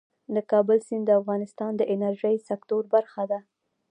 د 0.35 0.37
کابل 0.51 0.77
سیند 0.87 1.05
د 1.07 1.11
افغانستان 1.21 1.71
د 1.77 1.81
انرژۍ 1.93 2.35
سکتور 2.49 2.81
برخه 2.93 3.23
ده. 3.31 3.39